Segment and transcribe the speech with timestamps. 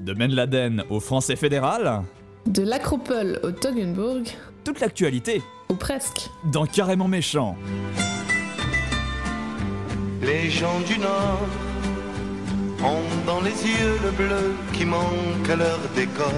[0.00, 2.02] De Ben Laden au Français fédéral,
[2.46, 4.22] De l'Acropole au Toggenburg,
[4.64, 6.30] toute l'actualité ou presque.
[6.52, 7.56] dans Carrément Méchant.
[10.22, 11.40] Les gens du Nord
[12.84, 16.32] ont dans les yeux le bleu qui manque à leur décor.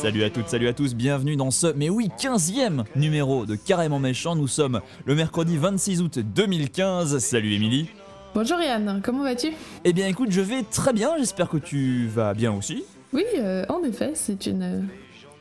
[0.00, 4.00] Salut à toutes, salut à tous, bienvenue dans ce, mais oui, 15e numéro de Carrément
[4.00, 4.34] Méchant.
[4.34, 7.18] Nous sommes le mercredi 26 août 2015.
[7.18, 7.88] Salut Émilie.
[8.34, 9.52] Bonjour Yann, comment vas-tu?
[9.84, 12.82] Eh bien écoute, je vais très bien, j'espère que tu vas bien aussi.
[13.12, 14.80] Oui, euh, en effet, c'est une euh,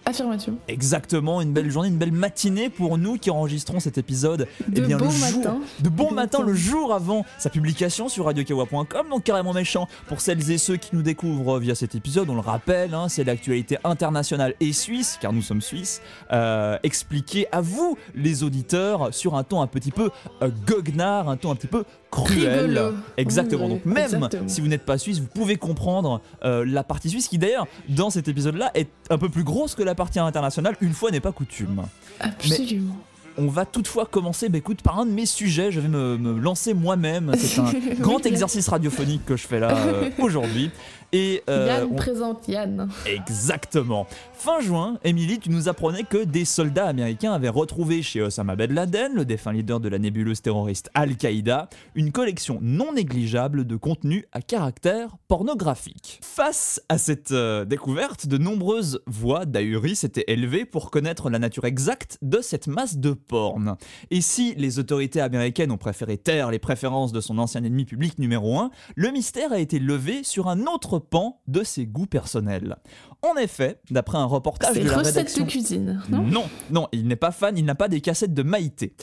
[0.05, 0.57] affirmation.
[0.67, 4.45] Exactement, une belle journée, une belle matinée pour nous qui enregistrons cet épisode.
[4.67, 5.59] De eh bien, bon le jour, matin.
[5.79, 6.49] De bon De matin, matin.
[6.51, 9.87] le jour avant sa publication sur radiokawa.com, donc carrément méchant.
[10.09, 13.23] Pour celles et ceux qui nous découvrent via cet épisode, on le rappelle, hein, c'est
[13.23, 16.01] l'actualité internationale et suisse, car nous sommes suisses,
[16.33, 20.09] euh, expliquée à vous, les auditeurs, sur un ton un petit peu
[20.41, 22.69] euh, goguenard, un ton un petit peu cruel.
[22.69, 22.93] Rigolo.
[23.17, 23.65] Exactement.
[23.65, 24.47] Oui, Donc même exactement.
[24.47, 28.09] si vous n'êtes pas suisse, vous pouvez comprendre euh, la partie suisse qui d'ailleurs, dans
[28.09, 31.31] cet épisode-là, est un peu plus grosse que la partie internationale, une fois n'est pas
[31.31, 31.83] coutume.
[32.19, 32.95] Absolument.
[33.37, 35.71] On va toutefois commencer bah, écoute, par un de mes sujets.
[35.71, 37.31] Je vais me, me lancer moi-même.
[37.37, 40.69] C'est un grand exercice radiophonique que je fais là euh, aujourd'hui.
[41.13, 42.89] Et euh, Yann on- présente Yann.
[43.05, 44.07] Exactement.
[44.33, 48.73] Fin juin, Émilie, tu nous apprenais que des soldats américains avaient retrouvé chez Osama Ben
[48.73, 54.23] Laden, le défunt leader de la nébuleuse terroriste Al-Qaïda, une collection non négligeable de contenus
[54.31, 56.19] à caractère pornographique.
[56.23, 61.65] Face à cette euh, découverte, de nombreuses voix d'ahurie s'étaient élevées pour connaître la nature
[61.65, 63.75] exacte de cette masse de porn.
[64.11, 68.17] Et si les autorités américaines ont préféré taire les préférences de son ancien ennemi public
[68.17, 72.77] numéro 1, le mystère a été levé sur un autre pan de ses goûts personnels.
[73.21, 75.43] En effet, d'après un reportage de la rédaction...
[75.45, 78.43] de cuisine, non Non, non, il n'est pas fan, il n'a pas des cassettes de
[78.43, 78.95] Maïté.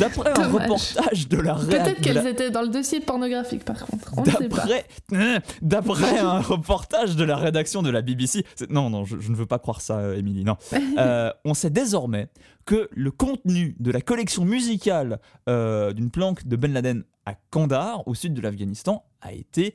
[0.00, 3.84] D'après un reportage de la réa- Peut-être la- qu'elles étaient dans le dossier pornographique par
[3.84, 4.10] contre.
[4.24, 4.86] D'après,
[5.62, 9.44] d'après un reportage de la rédaction de la BBC, non, non, je, je ne veux
[9.44, 10.56] pas croire ça, euh, Émilie, non.
[10.98, 12.28] Euh, on sait désormais
[12.64, 18.06] que le contenu de la collection musicale euh, d'une planque de Ben Laden à Kandahar,
[18.08, 19.74] au sud de l'Afghanistan, a été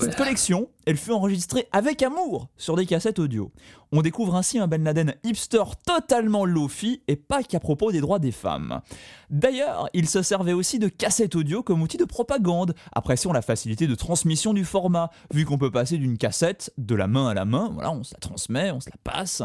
[0.00, 3.52] Cette collection, elle fut enregistrée avec amour sur des cassettes audio.
[3.92, 8.18] On découvre ainsi un Ben Laden hipster totalement low-fi et pas qu'à propos des droits
[8.18, 8.80] des femmes.
[9.30, 13.86] D'ailleurs, il se servait aussi de cassettes audio comme outil de propagande, appréciant la facilité
[13.86, 17.44] de transmission du format, vu qu'on peut passer d'une cassette de la main à la
[17.44, 19.42] main, voilà, on se la transmet, on se la passe.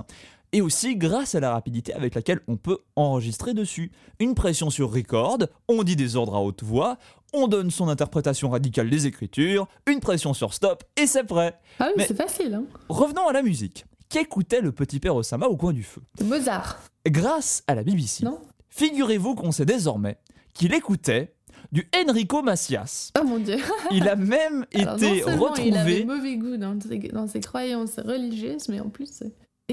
[0.54, 3.90] Et aussi grâce à la rapidité avec laquelle on peut enregistrer dessus.
[4.20, 5.38] Une pression sur record,
[5.70, 6.98] on dit des ordres à haute voix,
[7.34, 11.58] on donne son interprétation radicale des écritures, une pression sur stop, et c'est prêt.
[11.80, 12.54] Ah oui, Mais- c'est facile.
[12.54, 12.66] Hein.
[12.90, 13.86] Revenons à la musique.
[14.10, 16.02] Qu'écoutait le petit père Osama au coin du feu?
[16.24, 18.40] Mozart, Grâce à la BBC, non
[18.70, 20.18] figurez-vous qu'on sait désormais
[20.54, 21.34] qu'il écoutait
[21.72, 23.12] du Enrico Macias.
[23.20, 23.58] Oh mon dieu.
[23.92, 27.28] Il a même Alors, été non seulement il avait retrouvé mauvais goût dans ses, dans
[27.28, 29.24] ses croyances religieuses, mais en plus.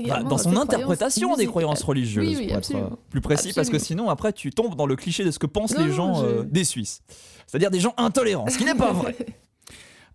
[0.06, 2.86] Bah, dans son interprétation des croyances religieuses, Oui, oui, pour être absolument.
[2.92, 5.46] euh, plus précis, parce que sinon après tu tombes dans le cliché de ce que
[5.46, 7.00] pensent Non, les gens je- euh, des Suisses.
[7.46, 9.16] C'est-à-dire des gens intolérants, ce qui n'est pas vrai.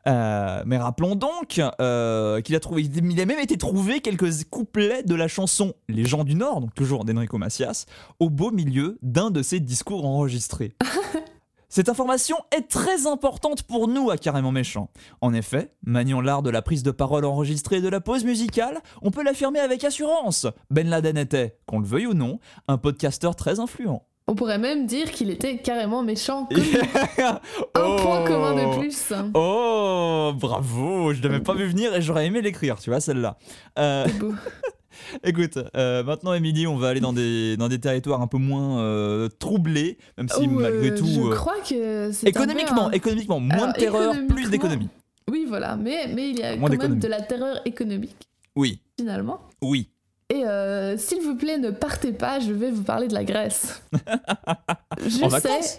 [0.06, 5.02] Euh, mais rappelons donc euh, qu'il a trouvé, il a même été trouvé quelques couplets
[5.02, 7.86] de la chanson Les gens du Nord, donc toujours d'Enrico Macias,
[8.20, 10.76] au beau milieu d'un de ses discours enregistrés.
[11.76, 14.92] Cette information est très importante pour nous à Carrément Méchant.
[15.22, 18.80] En effet, maniant l'art de la prise de parole enregistrée et de la pause musicale,
[19.02, 20.46] on peut l'affirmer avec assurance.
[20.70, 24.06] Ben Laden était, qu'on le veuille ou non, un podcasteur très influent.
[24.28, 26.46] On pourrait même dire qu'il était carrément méchant.
[26.46, 26.62] comme
[27.84, 29.12] Un point commun de plus.
[29.34, 33.40] Oh, bravo, je l'avais pas vu venir et j'aurais aimé l'écrire, tu vois, celle-là.
[33.80, 34.06] Euh.
[35.24, 38.80] écoute, euh, maintenant, Émilie, on va aller dans des, dans des territoires un peu moins
[38.82, 41.06] euh, troublés, même si malgré tout.
[41.06, 42.28] Je euh, crois que c'est.
[42.28, 44.90] un peu économiquement, économiquement, moins Alors, de terreur, plus d'économie.
[45.32, 45.76] Oui, voilà.
[45.78, 49.40] Mais, mais il y a Moins quand même de la terreur économique, Oui, finalement.
[49.62, 49.90] oui.
[50.30, 53.84] Et euh, s'il vous plaît, ne partez pas, je vais vous parler de la Grèce.
[55.06, 55.48] je En sais.
[55.48, 55.78] vacances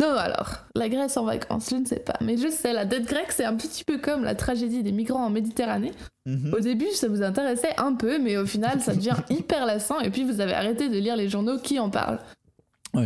[0.00, 2.16] Non, alors, la Grèce en vacances, je ne sais pas.
[2.20, 5.24] Mais je sais, la dette grecque, c'est un petit peu comme la tragédie des migrants
[5.24, 5.92] en Méditerranée.
[6.24, 6.54] Mhm.
[6.54, 9.98] Au début, ça vous intéressait un peu, mais au final, ça devient hyper lassant.
[10.00, 12.20] Et puis, vous avez arrêté de lire les journaux qui en parlent.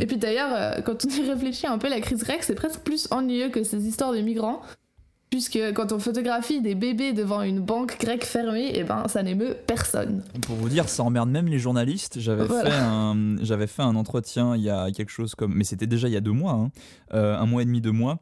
[0.01, 2.81] Et puis d'ailleurs, euh, quand on y réfléchit un peu, la crise grecque, c'est presque
[2.81, 4.63] plus ennuyeux que ces histoires de migrants.
[5.33, 9.57] Puisque quand on photographie des bébés devant une banque grecque fermée, et ben ça n'émeut
[9.67, 10.23] personne.
[10.43, 12.21] Pour vous dire, ça emmerde même les journalistes.
[12.21, 12.71] J'avais Voilà.
[12.71, 16.07] fait un, j'avais fait un entretien il y a quelque chose comme, mais c'était déjà
[16.09, 16.71] il y a deux mois, hein,
[17.15, 18.19] euh, un mois et demi, deux mois,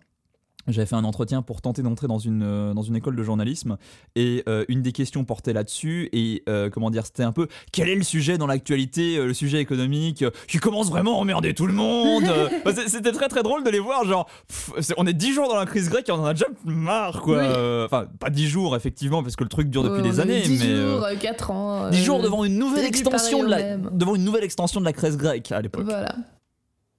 [0.68, 3.76] j'avais fait un entretien pour tenter d'entrer dans une, euh, dans une école de journalisme
[4.14, 7.88] et euh, une des questions portait là-dessus et euh, comment dire c'était un peu quel
[7.88, 10.24] est le sujet dans l'actualité le sujet économique?
[10.48, 12.24] Qui commence vraiment à emmerder tout le monde?
[12.86, 15.66] C'était très très drôle de les voir genre pff, on est 10 jours dans la
[15.66, 17.84] crise grecque et on en a déjà marre quoi Oui.
[17.84, 20.76] Enfin pas 10 jours effectivement parce que le truc dure depuis des années 10 mais
[20.76, 21.90] jours, 4 ans.
[21.90, 24.92] 10 euh, jours devant une nouvelle extension de la devant une nouvelle extension de la
[24.92, 26.14] crise grecque à l'époque Voilà.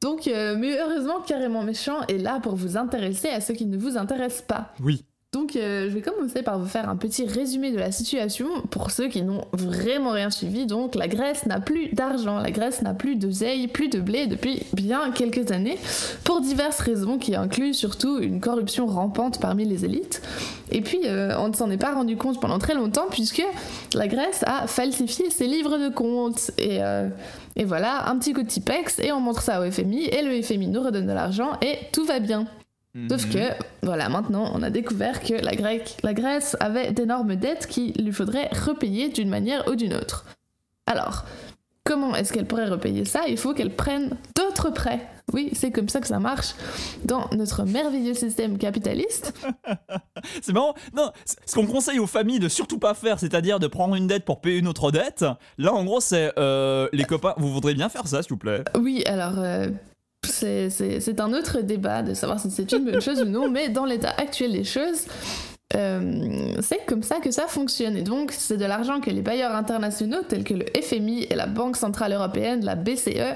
[0.01, 3.77] Donc, euh, mais heureusement, Carrément Méchant est là pour vous intéresser à ce qui ne
[3.77, 4.73] vous intéresse pas.
[4.79, 8.47] oui Donc, euh, je vais commencer par vous faire un petit résumé de la situation
[8.69, 10.65] pour ceux qui n'ont vraiment rien suivi.
[10.65, 14.63] Donc, la Grèce n'a plus d'argent, la Grèce n'a plus d'oseille, plus de blé depuis
[14.73, 15.77] bien quelques années,
[16.25, 20.21] pour diverses raisons qui incluent surtout une corruption rampante parmi les élites.
[20.69, 23.45] Et puis, euh, on ne s'en est pas rendu compte pendant très longtemps puisque
[23.93, 26.51] la Grèce a falsifié ses livres de comptes.
[26.57, 27.07] Et, euh,
[27.55, 30.41] et voilà, un petit coup de Tipex et on montre ça au FMI et le
[30.41, 32.47] FMI nous redonne de l'argent et tout va bien.
[33.09, 33.31] Sauf Mhm.
[33.33, 33.39] que,
[33.83, 38.11] voilà, maintenant, on a découvert que la, Grèce, la Grèce avait d'énormes dettes qu'il lui
[38.11, 40.25] faudrait repayer d'une manière ou d'une autre.
[40.87, 41.23] Alors,
[41.85, 43.21] comment est-ce qu'elle pourrait repayer ça?
[43.29, 45.07] Il faut qu'elle prenne d'autres prêts.
[45.33, 46.53] Oui, c'est comme ça que ça marche
[47.05, 49.33] dans notre merveilleux système capitaliste.
[50.41, 50.73] C'est marrant.
[50.93, 51.11] Non,
[51.45, 54.41] ce qu'on conseille aux familles de surtout pas faire, c'est-à-dire de prendre une dette pour
[54.41, 55.23] payer une autre dette.
[55.57, 57.33] Là, en gros, c'est euh, les copains.
[57.37, 58.65] Vous voudriez bien faire ça, s'il vous plaît?
[58.77, 59.69] Oui, alors, euh,
[60.41, 63.85] c'est- un autre débat de savoir si c'est une bonne chose ou non, mais dans
[63.85, 65.05] l'état actuel des choses,
[65.75, 67.95] euh, c'est comme ça que ça fonctionne.
[67.95, 71.47] Et donc, c'est de l'argent que les bailleurs internationaux, tels que le FMI et la
[71.47, 73.35] Banque Centrale Européenne, la BCE,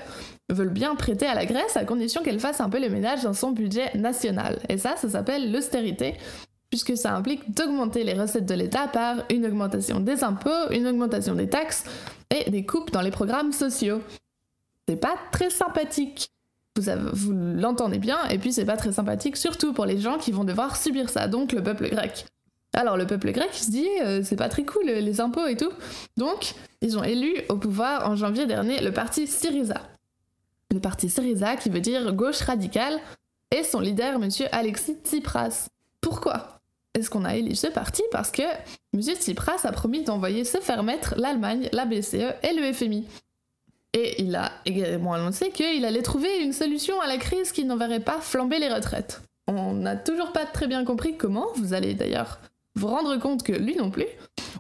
[0.50, 3.34] veulent bien prêter à la Grèce à condition qu'elle fasse un peu le ménage dans
[3.34, 4.60] son budget national.
[4.70, 6.16] Et ça, ça s'appelle l'austérité,
[6.70, 11.34] puisque ça implique d'augmenter les recettes de l'État par une augmentation des impôts, une augmentation
[11.36, 11.84] des taxes
[12.30, 14.02] et des coupes dans les programmes sociaux.
[14.88, 16.30] C'est pas très sympathique.
[16.78, 20.44] Vous, l'entendez bien, et puis c'est pas très sympathique, surtout pour les gens qui vont
[20.44, 22.26] devoir subir ça, donc le peuple grec.
[22.74, 25.72] Alors le peuple grec se dit euh, c'est pas très cool les impôts et tout.
[26.18, 29.82] Donc ils ont élu au pouvoir en janvier dernier le parti Syriza.
[30.74, 33.00] Le parti Syriza qui veut dire gauche radicale
[33.56, 35.70] et son leader monsieur Alexis Tsipras.
[36.02, 36.60] Pourquoi
[36.94, 38.04] Est-ce qu'on a élu ce parti?
[38.12, 38.44] Parce que
[38.92, 43.08] monsieur Tsipras a promis d'envoyer se faire mettre l'Allemagne, la BCE et le FMI.
[43.96, 48.02] Et il a également annoncé qu'il allait trouver une solution à la crise qui n'enverrait
[48.02, 49.22] pas flamber les retraites.
[49.48, 52.40] On n'a toujours pas très bien compris comment, vous allez d'ailleurs
[52.76, 54.08] vous rendre compte que lui non plus.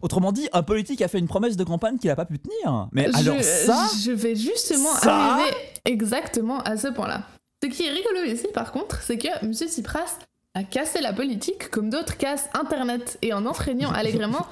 [0.02, 2.88] Autrement dit, un politique a fait une promesse de campagne qu'il a pas pu tenir.
[2.94, 5.54] Mais alors je, ça, je vais justement ça arriver
[5.84, 7.24] exactement à ce point-là.
[7.62, 9.52] Ce qui est rigolo ici, par contre, c'est que M.
[9.54, 10.20] Tsipras
[10.54, 14.46] a cassé la politique comme d'autres cassent Internet et en enfreignant allègrement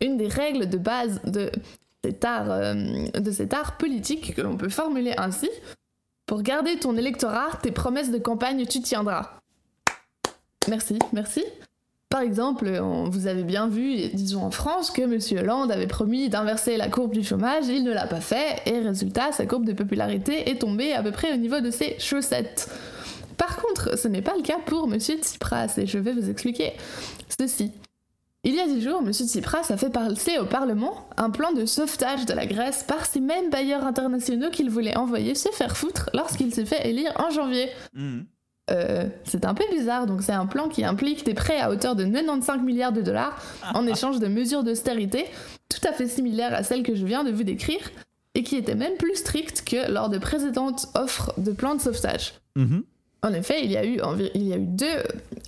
[0.00, 1.50] une des règles de base de
[2.04, 5.48] euh, de cet art politique que l'on peut formuler ainsi.
[6.26, 9.38] Pour garder ton électorat, tes promesses de campagne, tu tiendras.
[10.68, 11.44] Merci, merci.
[12.08, 12.70] Par exemple,
[13.10, 15.18] vous avez bien vu, disons en France, que M.
[15.38, 19.32] Hollande avait promis d'inverser la courbe du chômage, il ne l'a pas fait, et résultat,
[19.32, 22.70] sa courbe de popularité est tombée à peu près au niveau de ses chaussettes.
[23.38, 25.00] Par contre, ce n'est pas le cas pour M.
[25.00, 26.74] Tsipras, et je vais vous expliquer
[27.40, 27.72] ceci.
[28.44, 29.12] Il y a dix jours, M.
[29.12, 33.20] Tsipras a fait passer au Parlement un plan de sauvetage de la Grèce par ces
[33.20, 37.68] mêmes bailleurs internationaux qu'il voulait envoyer se faire foutre lorsqu'il s'est fait élire en janvier.
[37.94, 38.26] Mhm.
[38.70, 41.94] Euh, c'est un peu bizarre, donc c'est un plan qui implique des prêts à hauteur
[41.94, 43.40] de 95 milliards de dollars
[43.74, 45.26] en échange de mesures d'austérité,
[45.68, 47.90] tout à fait similaires à celles que je viens de vous décrire,
[48.34, 52.34] et qui étaient même plus strictes que lors de précédentes offres de plans de sauvetage.
[52.56, 52.82] Mhm.
[53.22, 54.00] En effet, il y a eu,
[54.58, 54.86] deux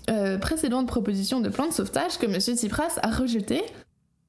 [0.09, 2.39] euh, précédentes propositions de plans de sauvetage que M.
[2.39, 3.65] Tsipras a rejetées.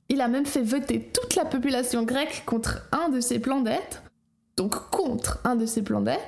[0.09, 3.79] Il a même fait voter toute la population grecque contre un de ses plans d'aide,
[4.57, 6.19] donc contre un de ses plans d'aide,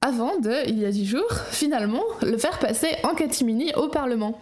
[0.00, 4.40] avant de, il y a dix jours, finalement, le faire passer en catimini au Parlement.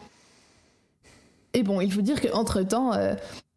[1.55, 3.15] Et bon, il faut dire qu'entre-temps, euh,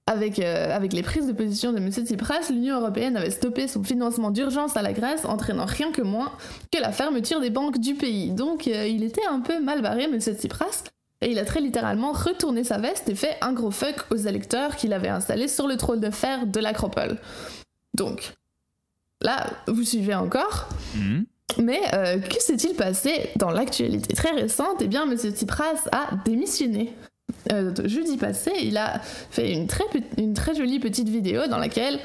[0.10, 1.92] avec, euh, avec les prises de position de M.
[1.92, 6.32] Tsipras, l'Union européenne avait stoppé son financement d'urgence à la Grèce, entraînant rien que moins
[6.74, 8.32] que la fermeture des banques du pays.
[8.32, 10.20] Donc euh, il était un peu mal barré, M.
[10.20, 10.84] Tsipras,
[11.22, 14.76] et il a très littéralement retourné sa veste et fait un gros fuck aux électeurs
[14.78, 17.18] qu'il avait installés sur le trône de fer de l'Acropole.
[17.94, 18.34] Donc,
[19.22, 21.26] là, vous suivez encore Mhm.
[21.60, 24.78] mais euh, que s'est-il passé dans l'actualité très récente?
[24.82, 25.16] Eh bien, M.
[25.16, 26.94] Tsipras a démissionné.
[27.52, 29.00] Euh, jeudi passé, il a
[29.32, 32.00] fait une très, jolie petite vidéo dans laquelle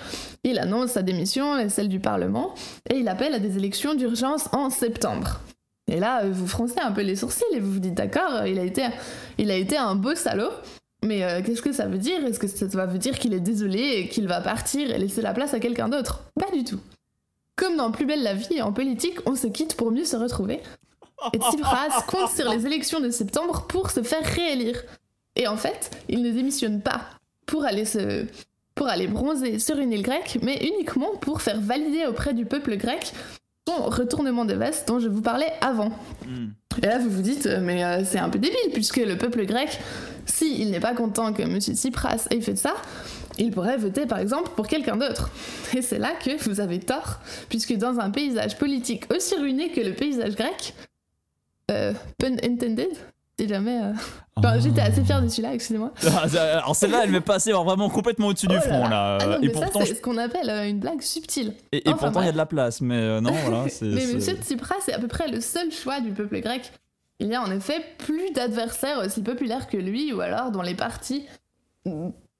[0.45, 2.55] il annonce sa démission et celle du Parlement,
[2.91, 5.41] et il appelle à des élections d'urgence en septembre.
[5.87, 8.59] Et là, euh, vous froncez un peu les sourcils et vous vous dites d'accord, il
[8.59, 8.87] a été,
[9.39, 10.51] il a été un beau salaud,
[11.05, 12.25] mais euh, qu'est-ce que ça veut dire?
[12.25, 15.21] Est-ce que ça va veut dire qu'il est désolé et qu'il va partir et laisser
[15.21, 16.23] la place à quelqu'un d'autre?
[16.41, 16.81] Pas du tout.
[17.57, 20.61] Comme dans Plus belle la vie, en politique, on se quitte pour mieux se retrouver.
[21.33, 24.83] Et Tsipras compte sur les élections de septembre pour se faire réélire.
[25.37, 27.03] Et en fait, il ne démissionne pas
[27.47, 28.27] pour aller se
[28.75, 32.77] pour aller bronzer sur une île grecque, mais uniquement pour faire valider auprès du peuple
[32.77, 33.13] grec
[33.69, 35.91] son retournement de veste dont je vous parlais avant.
[36.27, 36.49] Hmm.
[36.83, 39.79] Et là, vous vous dites, mais euh, c'est un peu débile, puisque le peuple grec,
[40.27, 41.61] s'il n'est pas content que M.
[41.61, 42.75] Tsipras ait fait ça,
[43.39, 45.31] il pourrait voter par exemple pour quelqu'un d'autre.
[45.75, 49.81] Et c'est là que vous avez tort, puisque dans un paysage politique aussi ruiné que
[49.81, 50.75] le paysage grec,
[51.71, 52.91] euh, pun intended,
[53.39, 53.81] jamais.
[53.83, 53.93] euh,
[54.37, 54.59] enfin, Ah.
[54.59, 55.93] J'étais assez fière de celui-là, excusez-moi.
[56.07, 58.89] Ah, ça- Alors celle-là, elle m'est passée vraiment complètement au-dessus du Oh front là.
[58.89, 59.19] là.
[59.21, 61.55] Ah non, et mais ça, pourtant, c'est je- ce qu'on appelle euh, une blague subtile.
[61.73, 63.69] et, et Enfin, pourtant il y a de la place, mais euh, non, voilà.
[63.69, 64.37] c'est- Mais c'est- M.
[64.43, 66.73] Tsipras est à peu près le seul choix du peuple grec.
[67.21, 70.75] Il y a en effet plus d'adversaires aussi populaires que lui, ou alors dont les
[70.75, 71.25] partis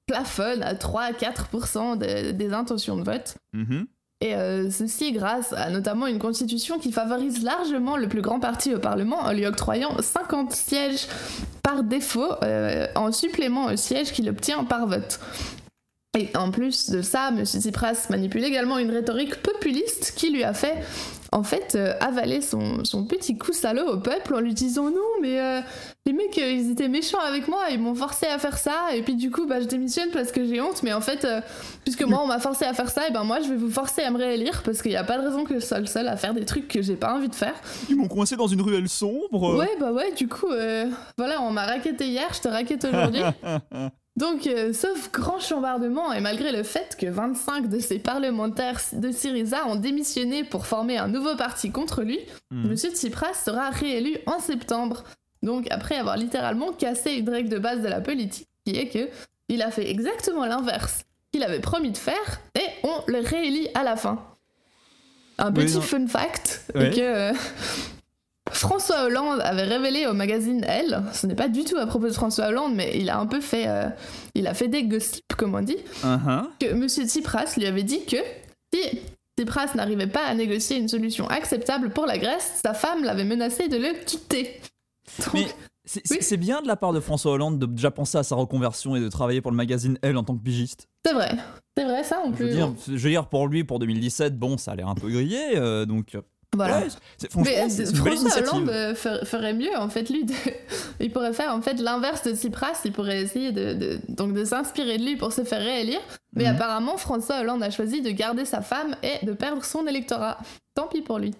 [0.07, 3.35] plafonnent à 3 à 4% de- des intentions de vote.
[3.53, 3.87] Mhm.
[4.21, 8.73] Et euh, ceci grâce à notamment une constitution qui favorise largement le plus grand parti
[8.73, 11.07] au Parlement en lui octroyant 50 sièges
[11.61, 15.19] par défaut euh, en supplément aux sièges qu'il obtient par vote.
[16.17, 17.43] Et en plus de ça, M.
[17.43, 20.77] Tsipras manipule également une rhétorique populiste qui lui a fait
[21.33, 25.21] en fait euh, avaler son, son petit coup salaud au peuple en lui disant non
[25.21, 25.61] mais
[26.05, 29.01] les mecs euh, ils étaient méchants avec moi, ils m'ont forcé à faire ça et
[29.01, 31.41] puis du coup bah je démissionne parce que j'ai honte mais en fait euh,
[31.83, 34.03] puisque moi on m'a forcé à faire ça et ben moi je vais vous forcer
[34.03, 36.07] à me réélire parce qu'il n'y a pas de raison que je sois le seul
[36.07, 37.55] à faire des trucs que j'ai pas envie de faire.
[37.89, 39.55] Ils m'ont coincé dans une ruelle sombre.
[39.57, 40.85] Ouais bah ouais du coup euh,
[41.17, 43.21] voilà on m'a raquetté hier, je te raquette aujourd'hui.
[44.17, 49.11] Donc, euh, sauf grand chambardement, et malgré le fait que 25 de ses parlementaires de
[49.11, 52.19] Syriza ont démissionné pour former un nouveau parti contre lui,
[52.49, 52.69] Hmm.
[52.69, 52.75] M.
[52.75, 55.03] Tsipras sera réélu en septembre.
[55.45, 59.09] Donc, après avoir littéralement cassé une règle de base de la politique, qui est que
[59.47, 63.83] il a fait exactement l'inverse qu'il avait promis de faire, et on le réélit à
[63.83, 64.21] la fin.
[65.37, 66.87] Un petit fun fact, Ouais.
[66.87, 67.33] est que euh,
[68.51, 72.13] François Hollande avait révélé au magazine Elle, ce n'est pas du tout à propos de
[72.13, 73.87] François Hollande, mais il a un peu fait, euh,
[74.33, 76.45] il a fait des gossips, comme on dit, Uh-huh.
[76.59, 76.87] que M.
[76.87, 78.17] Tsipras lui avait dit que
[78.73, 78.81] si
[79.37, 83.67] Tsipras n'arrivait pas à négocier une solution acceptable pour la Grèce, sa femme l'avait menacé
[83.67, 84.59] de le quitter.
[85.33, 85.47] Donc, Mais
[85.85, 86.37] c'est Oui.
[86.37, 89.07] bien de la part de François Hollande de déjà penser à sa reconversion et de
[89.09, 90.87] travailler pour le magazine Elle en tant que pigiste.
[91.05, 91.31] c'est vrai,
[91.77, 92.43] c'est vrai, ça on Je peut.
[92.45, 95.07] veux dire, je veux dire, pour lui, pour 2017, bon, ça a l'air un peu
[95.09, 96.15] grillé, euh, donc.
[96.15, 96.21] euh,
[96.55, 96.79] Voilà.
[96.79, 98.41] ouais, c'est- franchement, Mais euh, François.
[98.55, 100.23] Hollande euh, fer- ferait mieux en fait lui.
[100.25, 100.33] de-
[100.99, 102.81] il pourrait faire en fait l'inverse de Tsipras.
[102.85, 105.99] Il pourrait essayer de, de- donc de s'inspirer de lui pour se faire réélire.
[106.33, 106.55] Mais Mhm.
[106.55, 110.37] apparemment François Hollande a choisi de garder sa femme et de perdre son électorat.
[110.75, 111.33] Tant pis pour lui.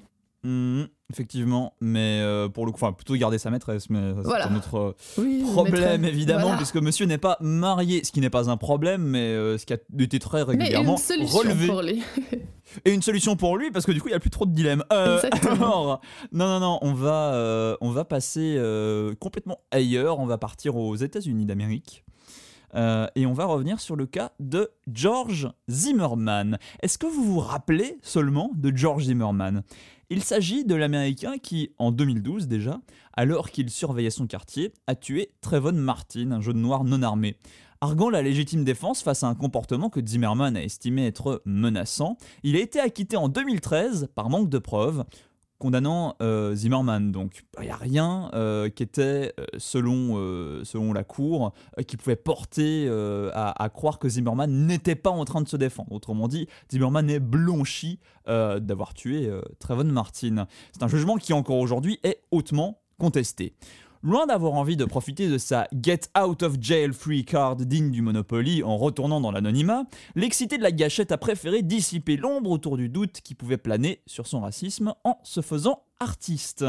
[0.46, 4.48] Mhm, effectivement, mais euh, pour le coup, enfin, plutôt garder sa maîtresse, mais ça, c'est
[4.48, 5.42] un autre euh, Oui.
[5.44, 6.58] problème évidemment, voilà.
[6.58, 9.74] puisque monsieur n'est pas marié, ce qui n'est pas un problème, mais euh, ce qui
[9.74, 11.66] a été très Mais régulièrement une relevé.
[11.68, 12.04] pour lui.
[12.86, 14.54] Et une solution pour lui, parce que du coup, il n'y a plus trop de
[14.54, 14.84] dilemmes.
[14.92, 15.54] Exactement.
[15.56, 18.60] alors, non, non, non, on va, on va passer
[19.20, 20.20] complètement ailleurs.
[20.20, 22.04] On va partir aux États-Unis d'Amérique.
[22.76, 26.58] Euh, et on va revenir sur le cas de George Zimmerman.
[26.82, 29.64] Est-ce que vous vous rappelez seulement de George Zimmerman
[30.10, 32.82] Il s'agit de l'Américain qui, en 2012 déjà,
[33.14, 37.38] alors qu'il surveillait son quartier, a tué Trayvon Martin, un jeune noir non armé.
[37.82, 42.56] Arguant la légitime défense face à un comportement que Zimmerman a estimé être menaçant, il
[42.56, 45.04] a été acquitté en 2013 par manque de preuves,
[45.60, 47.12] condamnant euh, Zimmerman.
[47.12, 51.54] Donc il n'y a rien euh, qui était, euh, selon, la Cour,
[51.88, 52.88] qui pouvait porter
[53.34, 55.92] à, à croire que Zimmerman n'était pas en train de se défendre.
[55.92, 60.48] Autrement dit, Zimmerman est blanchi d'avoir tué Trayvon Martin.
[60.72, 63.54] C'est un jugement qui encore aujourd'hui est hautement contesté.
[64.06, 68.04] Loin d'avoir envie de profiter de sa Get Out of Jail Free Card digne du
[68.04, 72.88] Monopoly en retournant dans l'anonymat, l'excité de la gâchette a préféré dissiper l'ombre autour du
[72.88, 76.64] doute qui pouvait planer sur son racisme en se faisant artiste.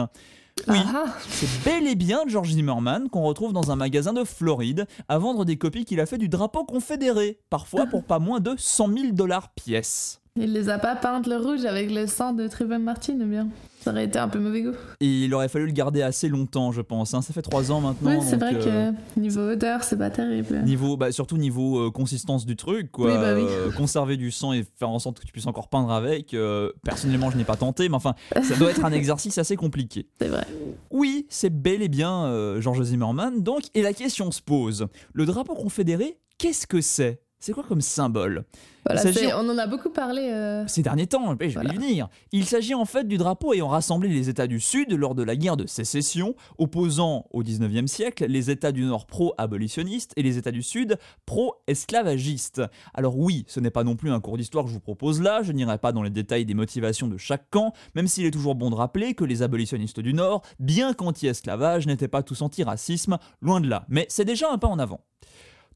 [0.67, 1.15] Oui, Ah, ah.
[1.29, 5.45] c'est bel et bien George Zimmerman qu'on retrouve dans un magasin de Floride à vendre
[5.45, 9.13] des copies qu'il a fait du drapeau confédéré, parfois pour pas moins de 100 000
[9.13, 10.23] dollars pièce.
[10.37, 13.49] Il les a pas peintes le rouge avec le sang de Trayvon Martin ou bien?
[13.87, 14.73] Ça aurait été un peu mauvais goût.
[14.99, 17.15] Et il aurait fallu le garder assez longtemps, je pense.
[17.15, 17.23] hein.
[17.23, 18.19] Ça fait trois ans maintenant.
[18.19, 20.61] Oui, c'est vrai euh, que niveau odeur, c'est pas terrible.
[20.65, 23.13] Niveau, bah, surtout niveau euh, consistance du truc, quoi.
[23.13, 23.45] Oui, bah oui.
[23.49, 26.35] Euh, conserver du sang et faire en sorte que tu puisses encore peindre avec.
[26.83, 30.09] personnellement, je n'ai pas tenté, mais enfin, ça doit être un exercice assez compliqué.
[30.21, 30.45] C'est vrai.
[30.91, 35.55] Oui, c'est bel et bien Georges Zimmerman, donc, et la question se pose le drapeau
[35.55, 37.21] confédéré, qu'est-ce que c'est?
[37.47, 38.45] C'est quoi comme symbole?
[38.85, 39.03] Voilà,
[39.37, 40.31] on en a beaucoup parlé.
[40.33, 41.73] euh, ces derniers temps, je vais Voilà.
[41.73, 42.09] y venir.
[42.31, 45.35] Il s'agit en fait du drapeau ayant rassemblé les États du Sud lors de la
[45.35, 50.53] guerre de sécession, opposant au 19e siècle les États du Nord pro-abolitionnistes et les États
[50.53, 52.63] du Sud pro-esclavagistes.
[52.95, 55.43] Alors oui, ce n'est pas non plus un cours d'histoire que je vous propose là,
[55.43, 58.55] je n'irai pas dans les détails des motivations de chaque camp, même s'il est toujours
[58.55, 63.61] bon de rappeler que les abolitionnistes du Nord, bien qu'anti-esclavage, n'étaient pas tous anti-racisme, loin
[63.61, 65.01] de là, mais c'est déjà un pas en avant.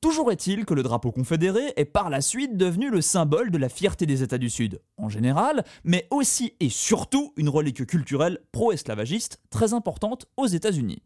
[0.00, 3.68] Toujours est-il que le drapeau confédéré est par la suite devenu le symbole de la
[3.68, 9.42] fierté des États du Sud, en général, mais aussi et surtout une relique culturelle pro-esclavagiste
[9.50, 11.02] très importante aux États-Unis.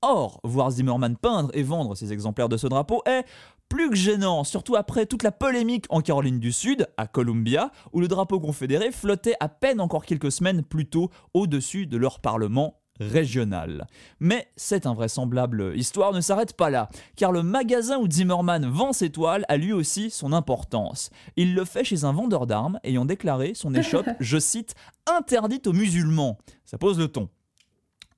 [0.00, 3.24] Or, voir Zimmerman peindre et vendre ces exemplaires de ce drapeau est
[3.68, 7.98] plus que gênant, surtout après toute la polémique en Caroline du Sud, à Columbia, où
[7.98, 12.78] le drapeau confédéré flottait à peine encore quelques semaines plus tôt au-dessus de leur parlement
[13.00, 13.86] régional.
[14.20, 19.10] Mais cette invraisemblable histoire ne s'arrête pas là, car le magasin où Zimmerman vend ses
[19.10, 21.10] toiles a lui aussi son importance.
[21.36, 24.74] Il le fait chez un vendeur d'armes ayant déclaré son échoppe, je cite,
[25.06, 26.38] interdite aux musulmans.
[26.64, 27.28] Ça pose le ton.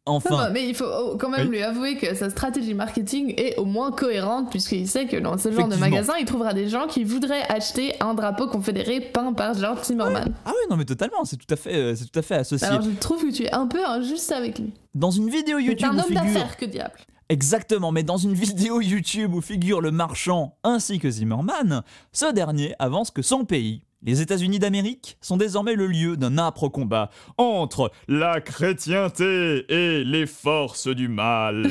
[0.09, 1.57] Enfin, Non, mais il faut oh, quand même Oui.
[1.57, 5.53] lui avouer que sa stratégie marketing est au moins cohérente, puisqu'il sait que dans ce
[5.53, 9.55] genre de magasin, il trouvera des gens qui voudraient acheter un drapeau confédéré peint par
[9.55, 10.35] George Zimmerman.
[10.45, 12.67] ah oui, non mais totalement, c'est tout à fait, euh, c'est tout à fait associé.
[12.67, 14.73] Alors je trouve que tu es un peu injuste avec lui.
[14.95, 16.95] Dans une vidéo YouTube un où homme figure d'affaires, que diable.
[17.29, 22.75] Exactement, mais dans une vidéo YouTube où figure le marchand ainsi que Zimmerman, ce dernier
[22.79, 27.91] avance que son pays, les États-Unis d'Amérique, sont désormais le lieu d'un âpre combat entre
[28.07, 31.67] la chrétienté et les forces du mal.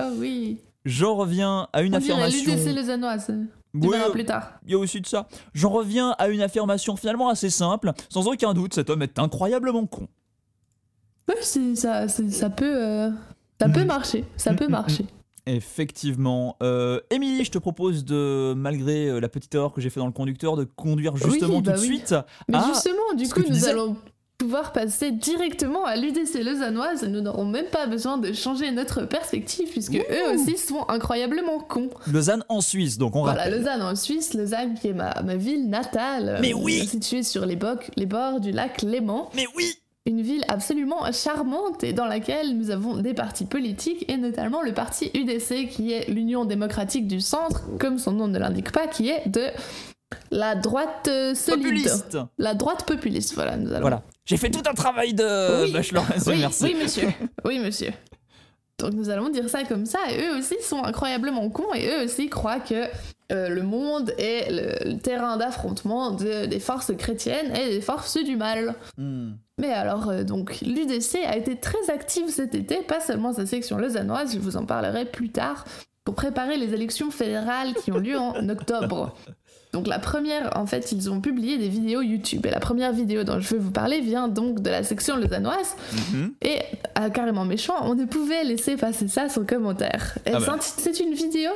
[0.00, 0.60] oh oui.
[0.84, 2.44] J'en reviens à une On affirmation.
[3.74, 4.52] Tu Oui, verras plus tard.
[4.64, 5.28] il y a aussi de ça.
[5.52, 7.92] J'en reviens à une affirmation finalement assez simple.
[8.08, 10.08] Sans aucun doute, cet homme est incroyablement con.
[11.42, 13.10] C'est- ça, ça peut, euh,
[13.60, 13.86] ça peut Mm.
[13.86, 14.24] marcher.
[14.38, 15.06] Ça peut Mm, mm, marcher.
[15.48, 16.56] Effectivement.
[16.62, 20.06] Euh, Émilie, je te propose de, malgré euh, la petite erreur que j'ai fait dans
[20.06, 21.96] le conducteur, de conduire justement Oui, bah tout de oui.
[21.98, 22.14] suite
[22.48, 23.70] Mais à justement, du coup, nous disais.
[23.70, 23.96] allons
[24.36, 29.68] pouvoir passer directement à l'UDC lausannoise nous n'aurons même pas besoin de changer notre perspective
[29.68, 29.96] puisque Ouh.
[30.12, 31.90] eux aussi sont incroyablement cons.
[32.06, 33.58] Lausanne en Suisse, donc on Voilà, rappelle.
[33.58, 36.38] Lausanne en Suisse, Lausanne qui est ma, ma ville natale.
[36.40, 39.28] Mais euh, oui Située sur les bords du lac Léman.
[39.34, 39.74] Mais oui
[40.08, 44.72] Une ville absolument charmante et dans laquelle nous avons des partis politiques et notamment le
[44.72, 49.10] parti UDC qui est l'Union démocratique du centre, comme son nom ne l'indique pas, qui
[49.10, 49.44] est de
[50.30, 51.62] la droite solide.
[51.62, 53.82] Populiste La droite populiste, voilà, nous allons.
[53.82, 54.02] Voilà.
[54.24, 55.72] J'ai fait tout un travail de Oui.
[55.72, 56.04] bachelor.
[56.26, 56.64] Oui, Merci.
[56.64, 57.08] oui, monsieur.
[57.44, 57.92] Oui, monsieur.
[58.78, 62.04] Donc nous allons dire ça comme ça, et eux aussi sont incroyablement cons, et eux
[62.04, 62.84] aussi croient que
[63.32, 68.16] euh, le monde est le, le terrain d'affrontement de- des forces chrétiennes et des forces
[68.16, 68.74] du mal.
[68.96, 69.32] Hmm.
[69.58, 73.76] Mais alors, euh, donc, l'UDC a été très active cet été, pas seulement sa section
[73.78, 75.64] lausannoise, je vous en parlerai plus tard,
[76.04, 79.14] pour préparer les élections fédérales qui ont lieu en octobre.
[79.74, 82.46] Donc la première, en fait, ils ont publié des vidéos YouTube.
[82.46, 85.76] Et la première vidéo dont je veux vous parler vient donc de la section lausannoise.
[86.12, 86.32] Mhm.
[86.40, 86.60] Et
[86.94, 90.16] ah, carrément méchant, on ne pouvait laisser passer ça sans commentaire.
[90.24, 91.50] Ah s'inti- C'est une vidéo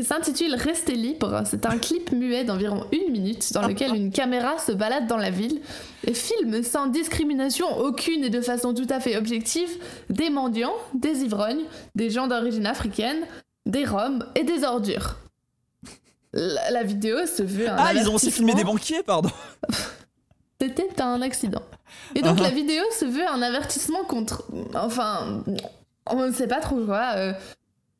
[0.00, 1.42] qui s'intitule Restez libre.
[1.44, 5.30] C'est un clip muet d'environ une minute dans lequel une caméra se balade dans la
[5.30, 5.60] ville
[6.06, 9.68] et filme sans discrimination aucune et de façon tout à fait objective
[10.08, 13.18] des mendiants, des ivrognes, des gens d'origine africaine,
[13.66, 15.16] des roms et des ordures.
[16.32, 19.30] La, la vidéo se veut un Ah, ils ont aussi filmé des banquiers, pardon.
[20.60, 21.62] C'était un accident.
[22.14, 22.44] Et donc Ah.
[22.44, 24.44] la vidéo se veut un avertissement contre...
[24.74, 25.42] Enfin,
[26.06, 27.12] on ne sait pas trop quoi.
[27.16, 27.32] euh,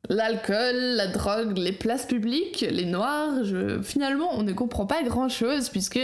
[0.09, 3.81] L'alcool, la drogue, les places publiques, les noirs, je...
[3.81, 5.99] finalement on ne comprend pas grand chose puisque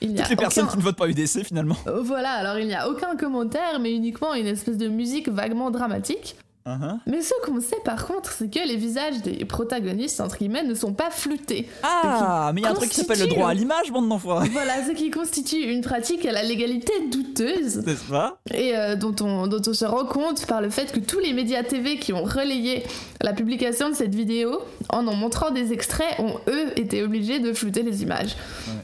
[0.00, 1.76] il n'y a Toutes les personnes qui ne votent pas UDC, finalement.
[1.86, 5.70] Euh, Voilà, alors il n'y a aucun commentaire mais uniquement une espèce de musique vaguement
[5.70, 6.36] dramatique.
[6.66, 6.98] Uh-huh.
[7.06, 10.74] Mais ce qu'on sait par contre c'est que les visages des protagonistes entre guillemets ne
[10.74, 11.68] sont pas floutés.
[11.82, 14.48] Ah, mais il y a un truc qui s'appelle le droit à l'image, bande d'enfoirés.
[14.50, 17.78] Voilà, ce qui constitue une pratique à la légalité douteuse.
[17.86, 21.00] N'est-ce pas et euh, dont, on, dont on se rend compte par le fait que
[21.00, 22.84] tous les médias TV qui ont relayé
[23.20, 27.52] la publication de cette vidéo, en en montrant des extraits, ont eux été obligés de
[27.52, 28.36] flouter les images.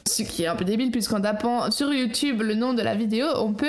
[0.06, 3.26] Ce qui est un peu débile puisqu'en tapant sur YouTube le nom de la vidéo,
[3.36, 3.66] on peut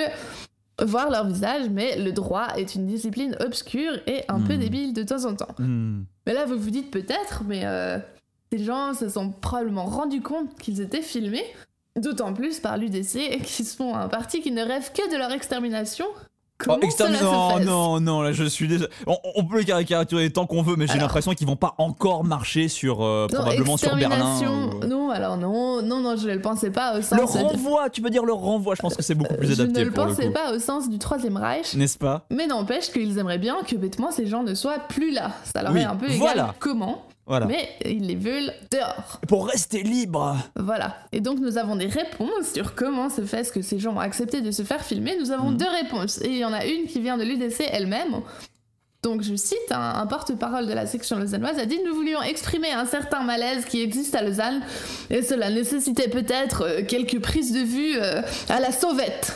[0.84, 4.58] voir leur visage, mais le droit est une discipline obscure et un peu Hmm.
[4.60, 5.54] débile de temps en temps.
[5.58, 6.02] Hmm.
[6.26, 7.98] Mais là, vous vous dites peut-être, mais euh,
[8.52, 11.44] ces gens se sont probablement rendus compte qu'ils étaient filmés,
[11.96, 16.06] d'autant plus par l'UDC, qui sont un parti qui ne rêve que de leur extermination.
[16.62, 18.90] Comment Oh, extermin- cela se non, non, non, là je suis désolé.
[19.06, 21.74] On, on peut les caricaturer tant qu'on veut, mais j'ai Alors- l'impression qu'ils vont pas
[21.78, 24.16] encore marcher sur euh, Non, probablement sur Berlin.
[24.16, 27.36] extermination, ou- non, alors non, non, non, je ne le pensais pas au Le sens...
[27.36, 29.80] renvoi, tu peux dire le renvoi, je pense que c'est beaucoup plus Euh, je adapté
[29.80, 30.32] ne le pour le pensais coup.
[30.32, 32.22] pas au sens du Troisième Reich, N'est-ce pas?
[32.30, 35.30] mais n'empêche qu'ils aimeraient bien que bêtement ces gens ne soient plus là.
[35.52, 36.54] Ça leur Oui, est un peu égal voilà.
[36.58, 37.02] comment.
[37.30, 37.46] Voilà.
[37.46, 39.20] mais ils les veulent dehors.
[39.28, 40.36] Pour rester libre.
[40.56, 40.96] Voilà.
[41.12, 44.00] Et donc nous avons des réponses sur comment se fait ce que ces gens ont
[44.00, 45.16] accepté de se faire filmer.
[45.20, 45.56] Nous avons Mhm.
[45.56, 46.20] deux réponses.
[46.22, 48.20] Et il y en a une qui vient de l'UDC elle-même.
[49.02, 52.70] Donc je cite, un, un porte-parole de la section lausannoise a dit «Nous voulions exprimer
[52.72, 54.60] un certain malaise qui existe à Lausanne
[55.08, 59.32] et cela nécessitait peut-être euh, quelques prises de vue euh, à la sauvette.»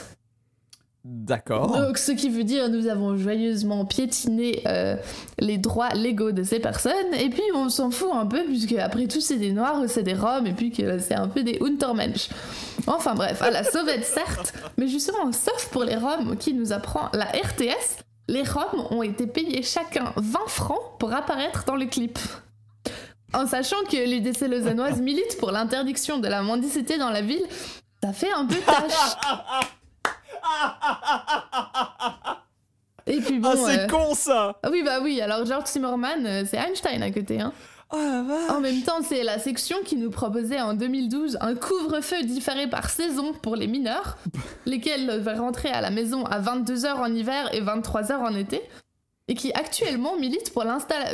[1.05, 1.77] D'accord.
[1.79, 4.97] Donc, ce qui veut dire nous avons joyeusement piétiné euh,
[5.39, 9.07] les droits légaux de ces personnes, et puis on s'en fout un peu, puisque après
[9.07, 11.59] tout, c'est des Noirs ou c'est des Roms, et puis que c'est un peu des
[11.61, 12.31] Untermensch.
[12.87, 17.11] Enfin bref, à la sauvette, certes, mais justement, sauf pour les Roms qui nous apprend
[17.13, 22.19] la RTS, les Roms ont été payés chacun 20 francs pour apparaître dans le clip.
[23.35, 27.45] En sachant que l'UDC lausannoise milite pour l'interdiction de la mendicité dans la ville,
[28.03, 29.17] ça fait un peu tâche.
[33.07, 33.51] Et puis bon.
[33.53, 37.03] ah, c'est euh, con ça ah oui, bah oui, alors George Zimmerman, euh, c'est Einstein
[37.03, 37.41] à côté.
[37.41, 37.53] Hein.
[37.93, 38.51] Oh la vache.
[38.51, 42.89] En même temps, c'est la section qui nous proposait en 2012 un couvre-feu différé par
[42.89, 44.17] saison pour les mineurs,
[44.67, 48.63] lesquels devaient rentrer à la maison à 22h en hiver et 23h en été,
[49.29, 50.65] et qui actuellement milite pour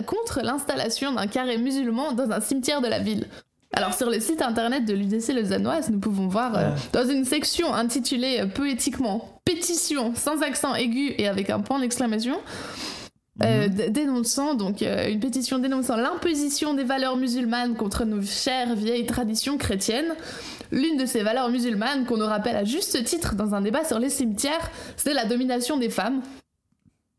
[0.07, 3.27] contre l'installation d'un carré musulman dans un cimetière de la ville.
[3.73, 7.73] Alors sur le site internet de l'UDC lausannoise, nous pouvons voir euh, dans une section
[7.73, 12.37] intitulée euh, poétiquement Pétition sans accent aigu et avec un point d'exclamation,
[13.43, 13.75] euh, Mhm.
[13.75, 19.07] d- dénonçant donc euh, une pétition dénonçant l'imposition des valeurs musulmanes contre nos chères vieilles
[19.07, 20.15] traditions chrétiennes.
[20.73, 23.99] L'une de ces valeurs musulmanes qu'on nous rappelle à juste titre dans un débat sur
[23.99, 26.23] les cimetières, c'est la domination des femmes.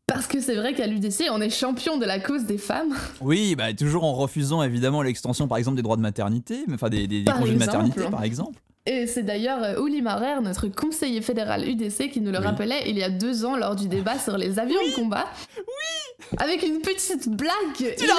[0.06, 2.94] Parce que c'est vrai qu'à l'UDC, on est champion de la cause des femmes.
[3.20, 7.06] Oui, bah, toujours en refusant évidemment l'extension par exemple des droits de maternité, enfin des,
[7.06, 8.58] des- congés de maternité par exemple.
[8.84, 12.44] Et c'est d'ailleurs euh, Uli Marer, notre conseiller fédéral UDC, qui nous le Oui.
[12.44, 15.26] rappelait il y a deux ans lors du débat sur les avions de combat.
[15.56, 18.14] Oui Avec une petite blague Tu l'as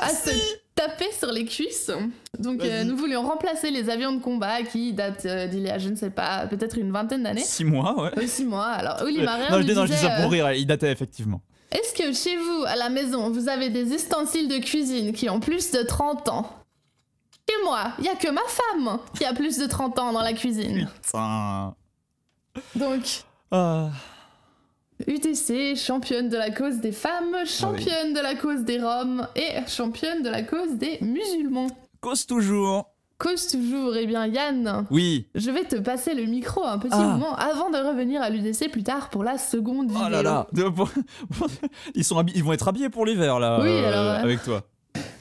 [0.00, 1.90] à merci se taper sur les cuisses.
[2.38, 5.78] Donc euh, nous voulions remplacer les avions de combat qui datent euh, d'il y a,
[5.78, 7.42] je ne sais pas, peut-être une vingtaine d'années.
[7.44, 8.10] Six mois, ouais.
[8.18, 8.66] Euh, Six mois.
[8.66, 11.40] Alors Uli Marer non, je non, je dis ça pour rire, il datait effectivement.
[11.70, 15.40] Est-ce que chez vous, à la maison, vous avez des ustensiles de cuisine qui ont
[15.40, 16.58] plus de 30 ans?
[17.48, 20.20] Chez moi, il y a que ma femme qui a plus de 30 ans dans
[20.20, 20.88] la cuisine.
[21.02, 21.74] Putain.
[22.76, 23.02] Donc,
[23.50, 23.88] Ah.
[25.06, 30.22] UTC, championne de la cause des femmes, championne de la cause des Roms et championne
[30.22, 31.68] de la cause des musulmans.
[32.00, 32.88] Cause toujours.
[33.18, 35.28] Cause toujours, eh bien Yann, Oui.
[35.36, 37.02] je vais te passer le micro un petit Ah.
[37.16, 40.04] moment avant de revenir à l'UDC plus tard pour la seconde vidéo.
[40.06, 40.46] Oh là là.
[41.94, 43.60] Ils, sont ils vont être habillés pour l'hiver là.
[43.60, 44.62] Oui, euh, alors, euh, Avec toi.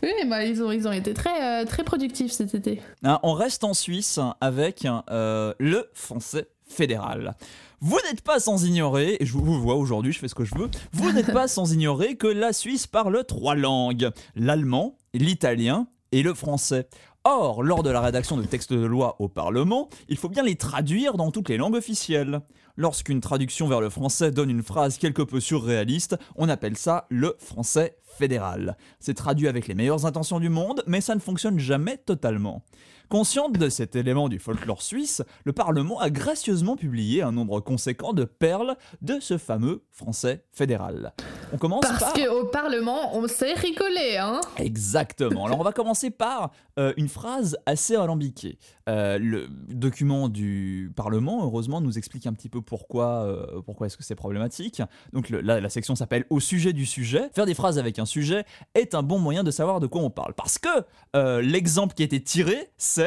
[0.03, 2.81] Oui, bah, ils, ont, ils ont été très, euh, très productifs cet été.
[3.03, 7.35] Hein, on reste en Suisse avec euh, le français fédéral.
[7.83, 10.53] Vous n'êtes pas sans ignorer, et je vous vois aujourd'hui, je fais ce que je
[10.53, 16.21] veux, vous n'êtes pas sans ignorer que la Suisse parle trois langues, l'allemand, l'italien et
[16.21, 16.87] le français.
[17.23, 20.57] Or, lors de la rédaction de textes de loi au Parlement, il faut bien les
[20.57, 22.41] traduire dans toutes les langues officielles.
[22.77, 27.35] Lorsqu'une traduction vers le français donne une phrase quelque peu surréaliste, on appelle ça le
[27.39, 28.77] français fédéral.
[28.99, 32.63] C'est traduit avec les meilleures intentions du monde, mais ça ne fonctionne jamais totalement.
[33.11, 38.13] Consciente de cet élément du folklore suisse, le Parlement a gracieusement publié un nombre conséquent
[38.13, 41.11] de perles de ce fameux français fédéral.
[41.51, 42.13] On commence Parce par...
[42.13, 45.45] qu'au Parlement, on sait rigoler, hein Exactement.
[45.45, 48.57] Alors on va commencer par euh, une phrase assez alambiquée.
[48.87, 53.97] Euh, le document du Parlement, heureusement, nous explique un petit peu pourquoi, euh, pourquoi est-ce
[53.97, 54.81] que c'est problématique.
[55.11, 57.29] Donc le- là, la section s'appelle Au sujet du sujet.
[57.35, 60.09] Faire des phrases avec un sujet est un bon moyen de savoir de quoi on
[60.09, 60.33] parle.
[60.33, 63.00] Parce que l'exemple qui a été tiré, c'est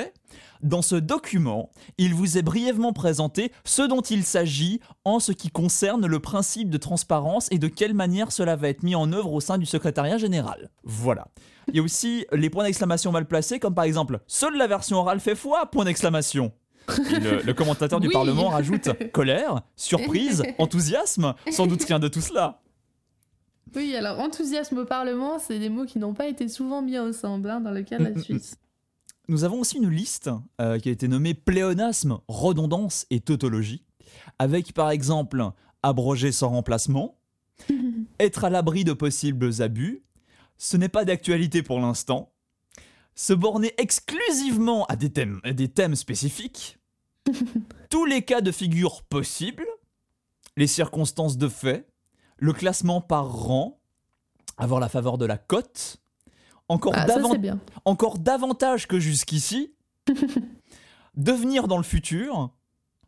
[0.62, 5.50] dans ce document, il vous est brièvement présenté ce dont il s'agit en ce qui
[5.50, 9.32] concerne le principe de transparence et de quelle manière cela va être mis en œuvre
[9.32, 10.70] au sein du secrétariat général.
[10.82, 11.28] Voilà.
[11.68, 14.98] Il y a aussi les points d'exclamation mal placés, comme par exemple Seule la version
[14.98, 16.52] orale fait foi point d'exclamation.
[16.88, 18.12] Le, le commentateur du Oui.
[18.12, 22.60] Parlement rajoute colère, surprise, enthousiasme, sans doute rien de tout cela.
[23.74, 27.50] Oui, alors enthousiasme au Parlement, c'est des mots qui n'ont pas été souvent mis ensemble
[27.50, 28.56] hein, dans le cas de la Suisse.
[29.28, 33.84] Nous avons aussi une liste euh, qui a été nommée pléonasme, redondance et tautologie,
[34.38, 35.42] avec par exemple
[35.82, 37.18] abroger sans remplacement,
[38.20, 40.02] être à l'abri de possibles abus,
[40.58, 42.32] ce n'est pas d'actualité pour l'instant,
[43.14, 46.78] se borner exclusivement à des thèmes, à des thèmes spécifiques,
[47.90, 49.66] tous les cas de figure possibles,
[50.58, 51.88] les circonstances de fait,
[52.36, 53.80] le classement par rang,
[54.58, 56.02] avoir la faveur de la cote,
[56.68, 57.58] encore Ah, ça bien.
[57.84, 59.74] encore davantage que jusqu'ici,
[61.16, 62.50] devenir dans le futur,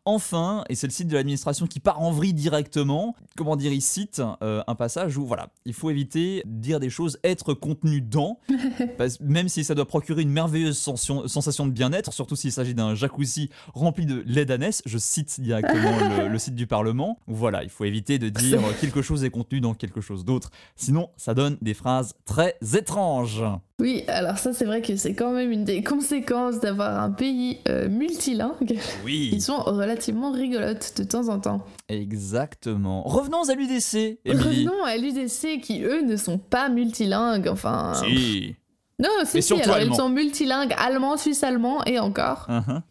[0.07, 3.81] enfin, et c'est le site de l'administration qui part en vrille directement, comment dire, il
[3.81, 7.99] cite euh, un passage où voilà, il faut éviter de dire des choses, être contenu
[8.01, 8.39] dans,
[8.97, 12.73] parce- même si ça doit procurer une merveilleuse sensation, sensation de bien-être, surtout s'il s'agit
[12.73, 17.19] d'un jacuzzi rempli de lait d'ânesse, je cite directement le, le site du Parlement.
[17.27, 21.09] Voilà, il faut éviter de dire quelque chose est contenu dans quelque chose d'autre, sinon
[21.17, 23.43] ça donne des phrases très étranges.
[23.79, 27.59] Oui, alors ça c'est vrai que c'est quand même une des conséquences d'avoir un pays
[27.69, 28.79] euh, multilingue.
[29.05, 29.29] Oui.
[29.33, 31.63] Ils sont relativement rigolotes de temps en temps.
[31.87, 33.03] Exactement.
[33.03, 34.17] Revenons à l'UDC.
[34.25, 37.93] Revenons à l'UDC qui eux ne sont pas multilingues, enfin...
[38.03, 38.55] Si.
[38.99, 39.93] Non, si, si, surtout alors allemand.
[39.93, 42.47] ils sont multilingues, allemand, suisse-allemand et encore.
[42.49, 42.81] Uh-huh.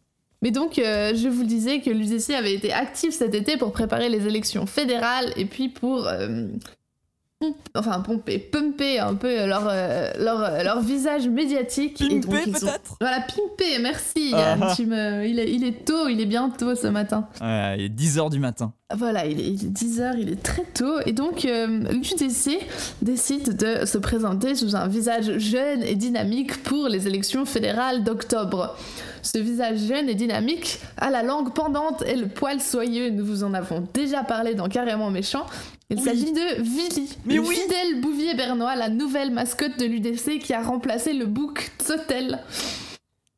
[0.40, 3.72] Mais donc, euh, je vous le disais que l'UDC avait été actif cet été pour
[3.72, 6.06] préparer les élections fédérales et puis pour.
[6.06, 6.46] euh,
[7.74, 11.98] enfin, pomper, pumper un peu leur, euh, leur, euh, leur visage médiatique.
[11.98, 14.60] Pimper peut-être Voilà, pimper, merci Ah Yann.
[14.62, 14.72] ah.
[14.74, 15.26] Tu me...
[15.26, 17.28] il, est, il est tôt, il est bien tôt ce matin.
[17.42, 18.72] Ouais, il est 10h du matin.
[18.96, 21.00] Voilà, il est, il est 10h, il est très tôt.
[21.04, 22.58] Et donc, euh, l'UDC
[23.02, 28.76] décide de se présenter sous un visage jeune et dynamique pour les élections fédérales d'octobre.
[29.22, 33.10] Ce visage jeune et dynamique a la langue pendante et le poil soyeux.
[33.10, 35.44] Nous vous en avons déjà parlé dans Carrément Méchant.
[35.90, 36.02] Il Oui.
[36.04, 37.54] s'agit de Vili, Mais oui.
[37.54, 42.40] fidèle bouvier bernois, la nouvelle mascotte de l'UDC qui a remplacé le bouc Tsotel.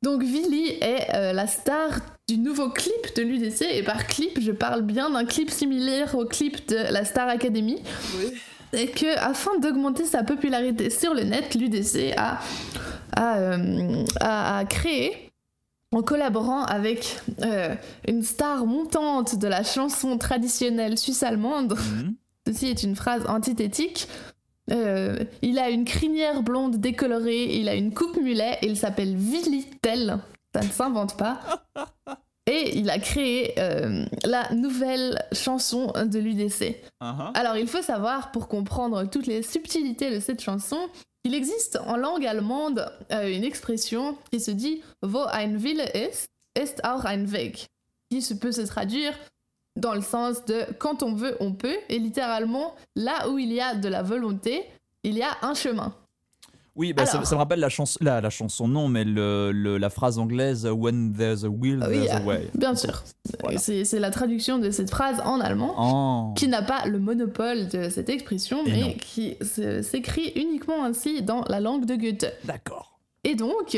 [0.03, 1.91] Donc Vili est euh, la star
[2.29, 6.25] du nouveau clip de l'UDC et par clip je parle bien d'un clip similaire au
[6.25, 7.83] clip de la Star Academy
[8.73, 12.39] et que afin d'augmenter sa popularité sur le net l'UDC a,
[13.17, 15.31] a, euh, a- a créé
[15.93, 17.75] en collaborant avec euh,
[18.07, 22.15] une star montante de la chanson traditionnelle suisse-allemande Mhm.
[22.49, 24.09] Ceci est une phrase antithétique.
[24.71, 29.15] Euh, il a une crinière blonde décolorée, il a une coupe mulet et il s'appelle
[29.15, 30.19] Willy Tell.
[30.55, 31.41] Ça ne s'invente pas.
[32.51, 36.77] Et il a créé euh, la nouvelle chanson de l'UDC.
[37.03, 37.31] Uh-huh.
[37.35, 40.79] Alors il faut savoir, pour comprendre toutes les subtilités de cette chanson,
[41.25, 46.31] il existe en langue allemande euh, une expression qui se dit Wo ein Wille ist,
[46.59, 47.67] ist auch ein Weg,
[48.11, 49.13] qui se peut se traduire
[49.79, 53.61] dans le sens de quand on veut, on peut, et littéralement, là où il y
[53.61, 54.65] a de la volonté,
[55.05, 55.95] il y a un chemin.
[56.77, 57.27] Oui, bah, ça, Alors.
[57.27, 60.65] ça me rappelle la, chanson, la, la chanson, non, mais le, le- la phrase anglaise
[60.65, 62.49] When there's a will, Ah oui, there's a ah, way.
[62.55, 63.03] Bien sûr.
[63.43, 63.59] Voilà.
[63.59, 65.75] C'est la traduction de cette phrase en allemand.
[65.77, 66.35] Oh.
[66.35, 68.87] qui n'a pas le monopole de cette expression, Et non.
[68.89, 69.37] mais qui
[69.83, 72.33] s'écrit uniquement ainsi dans la langue de Goethe.
[72.45, 73.01] D'accord.
[73.25, 73.77] Et donc,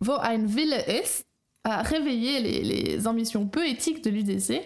[0.00, 1.24] Wo ein Wille ist
[1.64, 4.62] a réveillé les, les ambitions poétiques de l'UDC,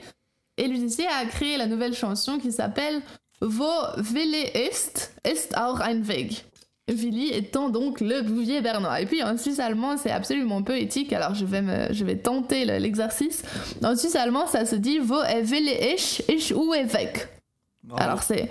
[0.57, 3.01] et l'UDC a créé la nouvelle chanson qui s'appelle
[3.41, 6.45] Wo Wille ist, ist auch ein Weg.
[6.89, 9.01] Willy étant donc le bouvier bernois.
[9.01, 12.65] Et puis en suisse allemand, c'est absolument poétique, alors je vais, me, je vais tenter
[12.65, 13.43] le- l'exercice.
[13.85, 17.29] En suisse allemand, ça se dit Wo er Wille ist, ist où est weg.
[17.97, 18.49] Alors c'est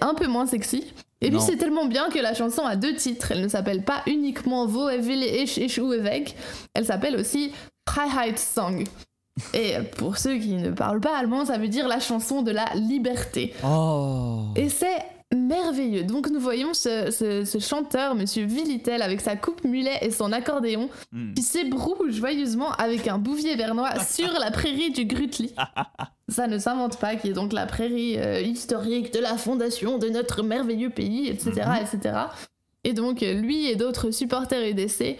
[0.00, 0.84] un peu moins sexy.
[1.20, 1.40] Et puis Non.
[1.40, 3.30] c'est tellement bien que la chanson a deux titres.
[3.30, 6.34] Elle ne s'appelle pas uniquement Wo er will ich ich uwe weg.
[6.74, 7.52] Elle s'appelle aussi
[7.88, 8.84] Freiheitssong.
[9.54, 12.66] Et pour ceux qui ne parlent pas allemand, ça veut dire la chanson de la
[12.74, 13.54] liberté.
[13.64, 14.44] Oh.
[14.56, 14.98] Et c'est
[15.34, 16.04] merveilleux.
[16.04, 20.30] Donc nous voyons ce, ce- ce chanteur, Monsieur Villitel, avec sa coupe mulet et son
[20.32, 21.32] accordéon, Hmm.
[21.32, 25.54] qui s'ébroue joyeusement avec un bouvier bernois sur la prairie du Grutli.
[26.28, 30.08] Ça ne s'invente pas, qui est donc la prairie euh, historique de la fondation de
[30.10, 31.50] notre merveilleux pays, etc.
[31.80, 32.14] etc.
[32.84, 35.14] Et donc, lui et d'autres supporters se-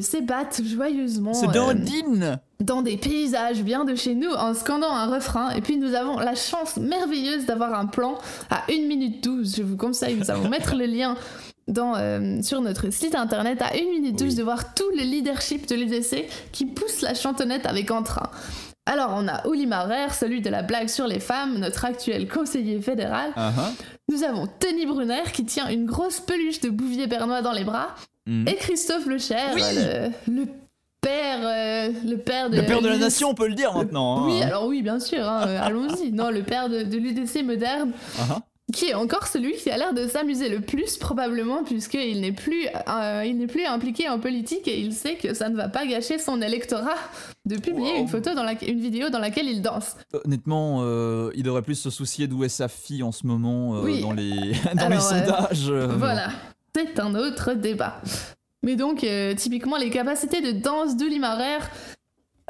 [0.00, 5.50] s'ébattent joyeusement C'est euh, dans des paysages bien de chez nous en scandant un refrain.
[5.50, 8.18] Et puis, nous avons la chance merveilleuse d'avoir un plan
[8.50, 9.56] à 1 minute 12.
[9.56, 11.16] Je vous conseille, nous allons mettre le lien
[11.68, 14.34] dans, euh, sur notre site internet à 1 minute 12 Oui.
[14.36, 18.30] de voir tout le leadership de l'UDC qui pousse la chantonnette avec entrain.
[18.86, 22.82] Alors, on a Uli Maurer, celui de la blague sur les femmes, notre actuel conseiller
[22.82, 23.30] fédéral.
[23.34, 23.72] Uh-huh.
[24.10, 27.94] Nous avons Tony Brunner qui tient une grosse peluche de bouvier bernois dans les bras.
[28.26, 28.46] Hmm.
[28.48, 29.60] Et Christophe Lecher, Oui.
[30.28, 30.46] le, le
[31.00, 34.26] père, euh, le père de Le père de la nation, on peut le dire maintenant.
[34.26, 34.46] Oui, hein.
[34.46, 36.10] alors oui, bien sûr, hein, euh, allons-y.
[36.12, 38.40] Non, le père de, de l'UDC moderne, Uh-huh.
[38.72, 42.66] qui est encore celui qui a l'air de s'amuser le plus, probablement, puisqu'il n'est plus,
[42.88, 45.84] euh, il n'est plus impliqué en politique et il sait que ça ne va pas
[45.84, 46.94] gâcher son électorat
[47.44, 47.98] de publier Wow.
[48.00, 49.96] une photo dans la, une vidéo dans laquelle il danse.
[50.24, 53.82] Honnêtement, euh, il devrait plus se soucier d'où est sa fille en ce moment euh,
[53.82, 54.00] Oui.
[54.00, 54.30] dans les,
[54.74, 55.68] dans Alors, les euh, sondages.
[55.68, 56.28] euh, Voilà,
[56.74, 58.00] c'est un autre débat.
[58.64, 61.58] Mais donc, euh, typiquement, les capacités de danse d'Uli Maurer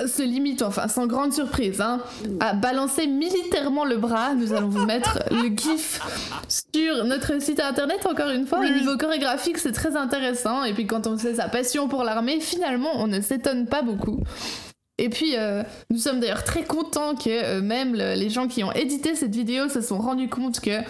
[0.07, 2.01] se limitent, enfin, sans grande surprise, hein,
[2.41, 4.35] à balancer militairement le bras.
[4.35, 6.01] Nous allons vous mettre le gif
[6.49, 8.59] sur notre site internet, encore une fois.
[8.59, 8.73] Au Oui.
[8.73, 10.65] niveau chorégraphique, c'est très intéressant.
[10.65, 14.21] Et puis, quand on sait sa passion pour l'armée, finalement, on ne s'étonne pas beaucoup.
[14.99, 18.63] Et puis, euh, nous sommes d'ailleurs très contents que euh, même le- les gens qui
[18.65, 20.81] ont édité cette vidéo se sont rendus compte que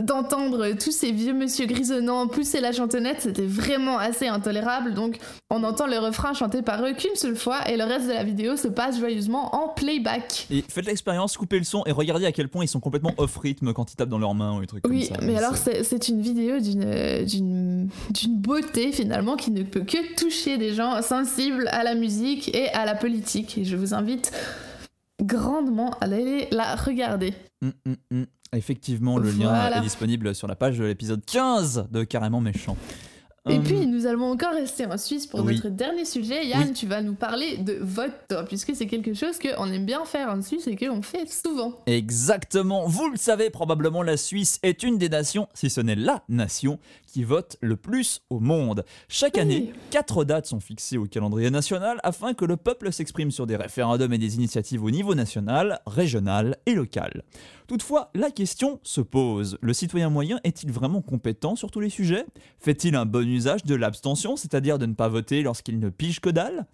[0.00, 4.94] d'entendre tous ces vieux monsieur grisonnants pousser la chantonnette, c'était vraiment assez intolérable.
[4.94, 5.18] Donc,
[5.50, 8.24] on entend le refrain chanté par eux qu'une seule fois et le reste de la
[8.24, 10.46] vidéo se passe joyeusement en playback.
[10.50, 13.36] Et faites l'expérience, coupez le son et regardez à quel point ils sont complètement off
[13.36, 15.24] rythme quand ils tapent dans leurs mains ou des trucs Oui, comme ça.
[15.26, 17.88] mais alors C'est- une vidéo d'une
[18.28, 22.84] beauté finalement qui ne peut que toucher des gens sensibles à la musique et à
[22.86, 23.58] la politique.
[23.58, 24.32] Et je vous invite
[25.24, 27.34] grandement à aller la regarder.
[27.62, 28.26] Hum, hum, hum.
[28.54, 32.76] Effectivement, le lien est disponible sur la page de l'épisode 15 de Carrément Méchant.
[33.48, 35.54] Et Hum, puis nous allons encore rester en Suisse pour Oui.
[35.56, 36.46] notre dernier sujet.
[36.46, 36.72] Yann, Oui.
[36.74, 40.40] tu vas nous parler de vote, puisque c'est quelque chose qu'on aime bien faire en
[40.42, 41.72] Suisse et qu'on fait souvent.
[41.86, 46.22] Exactement, vous le savez probablement, la Suisse est une des nations, si ce n'est la
[46.28, 46.78] nation,
[47.12, 48.84] qui vote le plus au monde.
[49.06, 53.46] Chaque année, quatre dates sont fixées au calendrier national afin que le peuple s'exprime sur
[53.46, 57.22] des référendums et des initiatives au niveau national, régional et local.
[57.66, 62.24] Toutefois, la question se pose, le citoyen moyen est-il vraiment compétent sur tous les sujets?
[62.58, 66.30] Fait-il un bon usage de l'abstention, c'est-à-dire de ne pas voter lorsqu'il ne pige que
[66.30, 66.66] dalle?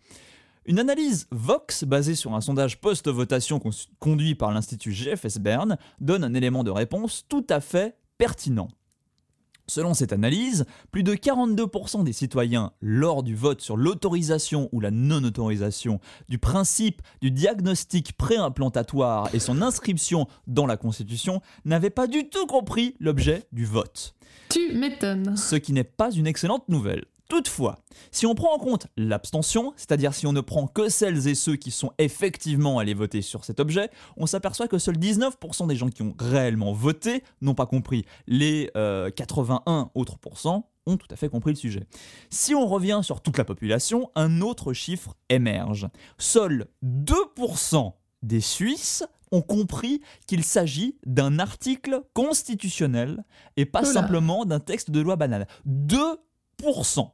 [0.67, 3.61] Une analyse Vox basée sur un sondage post-votation
[3.99, 8.69] conduit par l'Institut GFS Bern donne un élément de réponse tout à fait pertinent.
[9.71, 14.91] Selon cette analyse, plus de 42% des citoyens, lors du vote sur l'autorisation ou la
[14.91, 16.01] non-autorisation
[16.31, 22.47] du principe du diagnostic préimplantatoire et son inscription dans la Constitution, n'avaient pas du tout
[22.47, 24.15] compris l'objet du vote
[24.49, 25.37] Tu m'étonnes.
[25.37, 27.05] ce qui n'est pas une excellente nouvelle.
[27.29, 27.77] Toutefois,
[28.11, 31.57] si on prend en compte l'abstention, c'est-à-dire si on ne prend que celles et ceux
[31.57, 35.91] qui sont effectivement allés voter sur cet objet, on s'aperçoit que seuls 19% des gens
[35.91, 38.07] qui ont réellement voté n'ont pas compris.
[38.27, 41.85] Les euh, 81 autres pourcents ont tout à fait compris le sujet.
[42.31, 45.87] Si on revient sur toute la population, un autre chiffre émerge.
[46.17, 53.23] Seuls 2% des Suisses ont compris qu'il s'agit d'un article constitutionnel
[53.59, 53.93] et pas Oula.
[53.93, 55.47] simplement d'un texte de loi banal.
[55.69, 57.11] 2%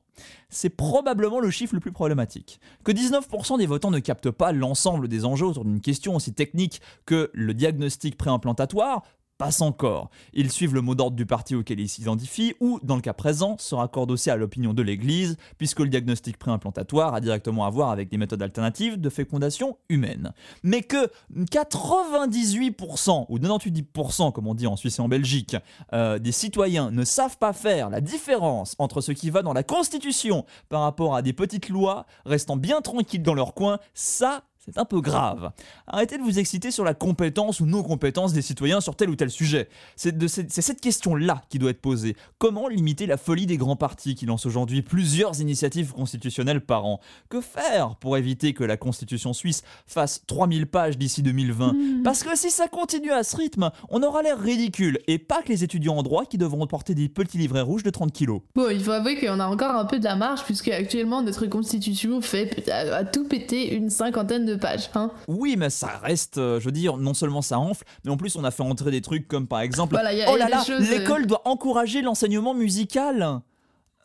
[0.48, 2.60] c'est probablement le chiffre le plus problématique.
[2.84, 6.80] Que 19% des votants ne captent pas l'ensemble des enjeux autour d'une question aussi technique
[7.06, 9.02] que le diagnostic préimplantatoire,
[9.38, 10.10] passe encore.
[10.32, 13.56] Ils suivent le mot d'ordre du parti auquel ils s'identifient ou, dans le cas présent,
[13.58, 17.90] se raccordent aussi à l'opinion de l'Église, puisque le diagnostic préimplantatoire a directement à voir
[17.90, 20.32] avec des méthodes alternatives de fécondation humaine.
[20.62, 25.56] Mais que 98% ou 98% comme on dit en Suisse et en Belgique
[25.92, 29.62] euh, des citoyens ne savent pas faire la différence entre ce qui va dans la
[29.62, 34.78] Constitution par rapport à des petites lois, restant bien tranquilles dans leur coin, ça, c'est
[34.78, 35.50] un peu grave.
[35.86, 39.30] Arrêtez de vous exciter sur la compétence ou non-compétence des citoyens sur tel ou tel
[39.30, 39.68] sujet.
[39.96, 42.16] C'est cette- question-là qui doit être posée.
[42.38, 47.00] Comment limiter la folie des grands partis qui lancent aujourd'hui plusieurs initiatives constitutionnelles par an?
[47.30, 52.36] Que faire pour éviter que la Constitution suisse fasse 3000 pages d'ici 2020 Parce que
[52.36, 54.98] si ça continue à ce rythme, on aura l'air ridicule.
[55.06, 57.90] Et pas que les étudiants en droit qui devront porter des petits livrets rouges de
[57.90, 58.42] 30 kilos.
[58.54, 61.46] Bon, il faut avouer qu'on a encore un peu de la marge, puisque actuellement notre
[61.46, 64.90] constitution fait à tout péter une cinquantaine de pages.
[64.94, 65.10] Hein.
[65.28, 68.36] Oui, mais ça reste, euh, je veux dire, non seulement ça enfle, mais en plus
[68.36, 70.78] on a fait entrer des trucs comme par exemple, Voilà, a- oh là là, euh,
[70.80, 73.40] l'école doit encourager l'enseignement musical.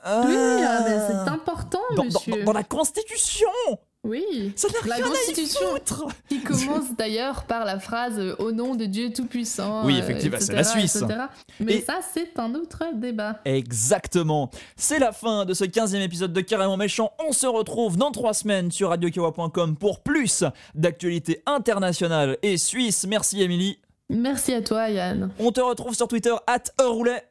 [0.03, 0.23] Ah.
[0.25, 2.43] Oui, ah, mais c'est important, dans, dans- monsieur.
[2.45, 3.49] dans la Constitution
[4.07, 4.53] Oui.
[4.55, 5.59] Ça n'a La rien à y Constitution.
[5.71, 9.85] foutre Qui commence d'ailleurs par la phrase euh, Au nom de Dieu Tout-Puissant.
[9.85, 10.95] Oui, euh, effectivement, etc., c'est la Suisse.
[10.95, 11.19] etc.
[11.59, 13.39] Mais Et- ça, c'est un autre débat.
[13.45, 14.49] Exactement.
[14.77, 17.11] C'est la fin de ce 15e épisode de Carrément Méchant.
[17.27, 20.43] On se retrouve dans trois semaines sur radiokawa.com pour plus
[20.75, 23.05] d'actualités internationales et suisses.
[23.07, 23.79] Merci Émilie.
[24.09, 25.29] Merci à toi, Yann.
[25.39, 27.23] On te retrouve sur Twitter, at Roulet.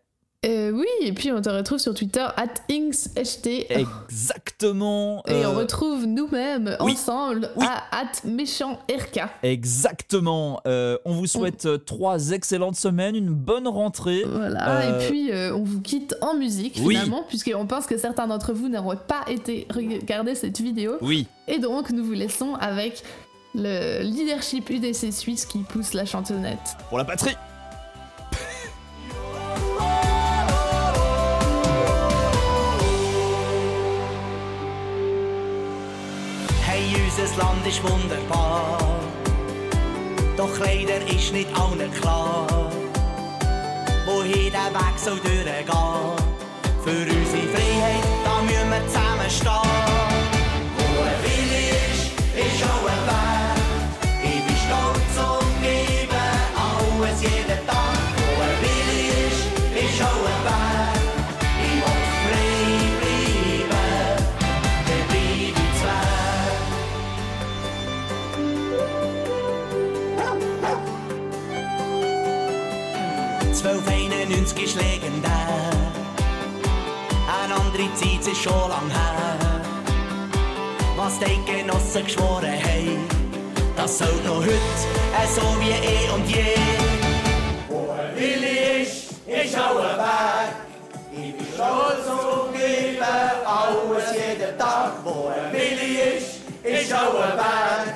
[0.47, 3.67] Euh, oui, et puis on te retrouve sur Twitter, at InksHT.
[3.71, 5.25] Exactement.
[5.27, 6.93] Et on euh, retrouve nous-mêmes oui.
[6.93, 7.67] ensemble Oui.
[7.67, 9.23] à at méchant RK.
[9.43, 10.61] Exactement.
[10.65, 14.23] Euh, on vous souhaite euh, trois excellentes semaines, une bonne rentrée.
[14.31, 16.95] Voilà, et puis on vous quitte en musique Oui.
[16.95, 20.99] finalement, puisqu'on pense que certains d'entre vous n'auraient pas été regarder cette vidéo.
[21.01, 21.27] Oui.
[21.49, 23.03] Et donc nous vous laissons avec
[23.57, 26.77] le leadership UDC suisse qui pousse la chantonnette.
[26.91, 27.35] Pour la patrie.
[37.21, 38.79] Unser Land ist wunderbar.
[40.37, 42.71] Doch leider ist nicht allen klar,
[44.07, 45.67] wohin der Weg soll durchgehen.
[46.85, 50.08] Für unsere Freiheit, da müssen wir zusammenstehen.
[73.65, 75.73] 1291 ist legendär.
[77.43, 79.63] Eine andere Zeit ist schon lang her.
[80.97, 83.09] Was die Genossen geschworen haben,
[83.77, 84.89] das soll noch heute
[85.35, 86.55] so wie eh und je.
[87.69, 90.55] Wo ein Wille ist, ist auch ein Weg.
[91.11, 93.05] Ich bin stolz und gebe
[93.45, 94.93] alles jeden Tag.
[95.03, 97.95] Wo ein Wille ist, ist auch ein Weg.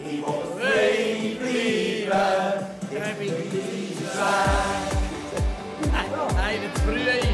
[0.00, 2.66] Ich will frei bleiben.
[2.90, 4.67] Ich bin dieses
[6.94, 7.27] Weg.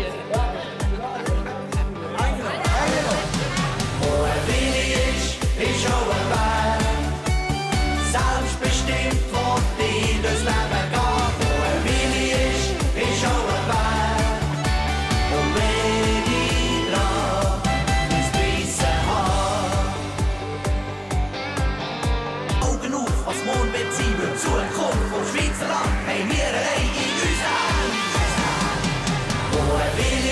[29.75, 30.24] Wo ein